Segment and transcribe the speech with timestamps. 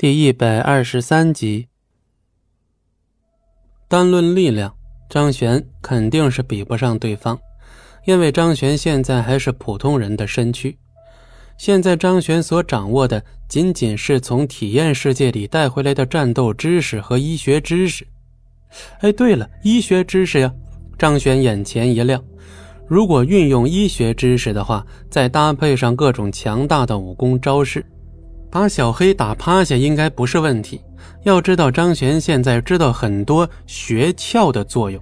[0.00, 1.68] 第一百二十三集，
[3.86, 4.74] 单论力量，
[5.10, 7.38] 张璇肯定是比不上对方，
[8.06, 10.78] 因为张璇现在还是普通人的身躯。
[11.58, 18.06] 现在张璇所掌握的仅仅是从体验世界里带回来的战斗知识和医学知识。
[19.00, 20.50] 哎，对了，医学知识呀！
[20.98, 22.24] 张璇眼前一亮，
[22.88, 27.84] 如果运用医学知识的话，再搭配上各种强大的武功招式。
[28.50, 30.82] 把小黑打趴下应该不是问题。
[31.22, 35.00] 要知道，张璇现在知道很多诀窍的作用，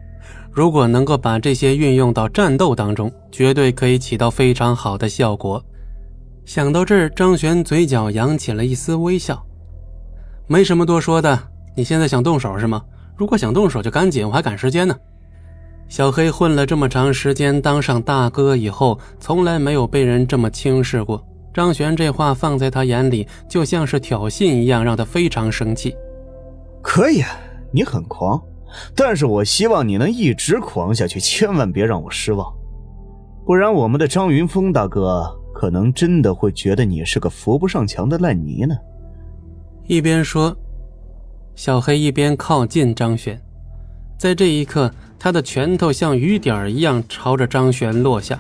[0.52, 5.64] 如果能够把这些运用到战斗当中，绝对可以起到非常好的效果。
[6.44, 9.44] 想到这儿，张璇嘴角扬起了一丝微笑。
[10.46, 11.38] 没什么多说的，
[11.76, 12.82] 你现在想动手是吗？
[13.16, 14.96] 如果想动手就赶紧，我还赶时间呢。
[15.88, 21.22] 小黑混了这么长时间，当上大哥以后，从来没有被人这么轻视过。
[21.52, 25.94] 张璇这话放在他眼里，就像是挑衅一样，让他非常生气。
[26.82, 27.22] 可以，
[27.72, 28.40] 你很狂，
[28.94, 32.46] 但是我希望你能一直狂下去，千万别让我失望，
[33.44, 38.76] 不然我们的张云峰大哥可能真的会觉得你是个扶不上墙的烂泥呢。
[39.86, 40.56] 一边说，
[41.54, 43.40] 小黑一边靠近张璇，
[44.16, 48.38] 在这一刻，他的拳头像雨点一样朝着张璇落下。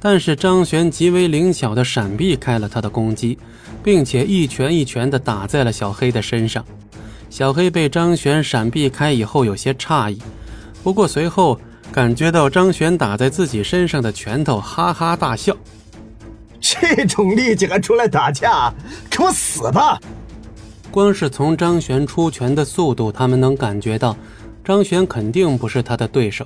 [0.00, 3.38] 但是张璇极为灵巧地闪避开了他的攻击，
[3.84, 6.64] 并且一拳一拳地打在了小黑的身上。
[7.28, 10.18] 小黑被张璇闪避开以后有些诧异，
[10.82, 11.60] 不过随后
[11.92, 15.56] 感觉到张璇打在自己身上的拳头，哈哈大笑。
[16.60, 18.72] 这种力气还出来打架，
[19.10, 20.00] 给我死吧！
[20.90, 24.16] 光是从张璇出拳的速度，他们能感觉到
[24.64, 26.44] 张璇肯定不是他的对手，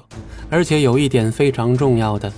[0.50, 2.32] 而且有一点非常重要的。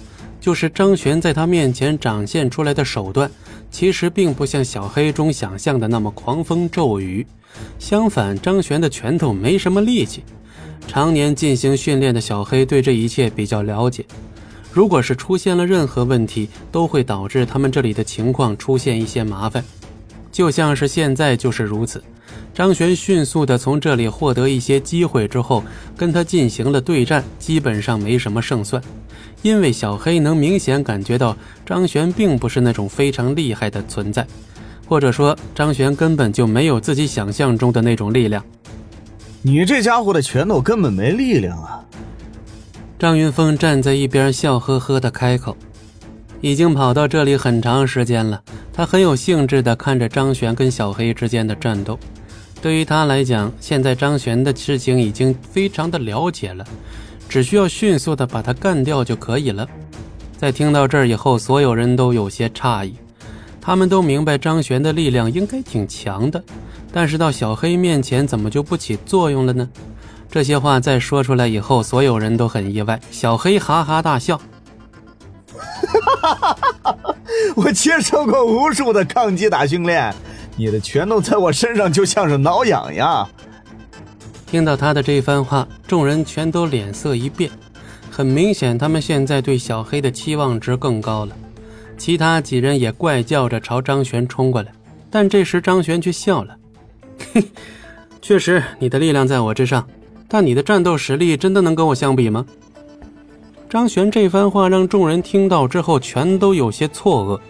[0.46, 3.28] 就是张璇在他面前展现出来的手段，
[3.68, 7.26] 其实并不像小黑中想象的那么狂风骤雨。
[7.80, 10.22] 相反，张璇的拳头没什么力气。
[10.86, 14.06] 常年进行训练的小黑对这一切比较了解。
[14.70, 19.64] 如果是出现了任何问题，都会导致他们这里的情况出现一些麻烦。
[20.30, 22.00] 就像是现在就是如此。
[22.54, 25.62] 张璇迅速地从这里获得一些机会之后，
[25.96, 28.82] 跟他进行了对战，基本上没什么胜算。
[29.42, 34.26] 因为小黑能明显感觉到张璇并不是那种非常厉害的存在，
[34.88, 38.42] 或者说张璇根本就没有自己想象中的那种力量。
[39.42, 41.80] 你这家伙的拳头根本没力量啊！
[42.98, 45.54] 张云峰站在一边笑呵呵的开口
[46.46, 48.40] ：“已经跑到这里很长时间了，
[48.72, 51.98] 他很有兴致的看着张璇跟小黑之间的战斗。
[52.62, 56.64] 对于他来讲，现在张璇的事情已经非常的了解了。”
[57.28, 59.66] 只需要迅速的把他干掉就可以了。
[60.36, 62.94] 在听到这儿以后，所有人都有些诧异，
[63.60, 66.40] 他们都明白张璇的力量应该挺强的，
[66.92, 69.68] 但是到小黑面前怎么就不起作用了呢？
[70.30, 73.00] 这些话再说出来以后，所有人都很意外。
[73.10, 74.40] 小黑哈哈大笑：“！
[76.34, 76.56] 哈
[77.56, 80.14] 我接受过无数的抗击打训练，
[80.56, 83.28] 你的拳头在我身上就像是挠痒痒。”
[84.46, 87.50] 听到他的这番话，众人全都脸色一变。
[88.10, 91.36] 很明显，他们现在对小黑的期望值更高了。
[91.98, 94.70] 其他几人也怪叫着朝张璇冲过来，
[95.10, 96.56] 但这时张璇却笑了
[97.32, 97.42] ：“嘿，
[98.22, 99.86] 确实你的力量在我之上，
[100.28, 102.46] 但你的战斗实力真的能跟我相比吗？”
[103.68, 107.40] 张璇这番话让众人听到之后，全都有些错愕。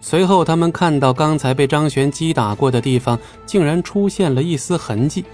[0.00, 5.24] 随后，他们看到刚才被张璇击打过的地方，竟然出现了一丝痕迹。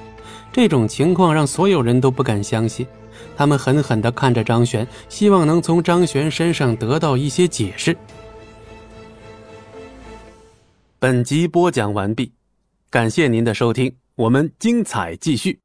[0.53, 2.87] 这种情况让所有人都不敢相信，
[3.37, 7.97] 他们狠狠地看着张璇，希望能从张璇身上得到一些解释。
[10.99, 12.33] 本集播讲完毕，
[12.91, 15.61] 感谢您的收听，我们精彩继续。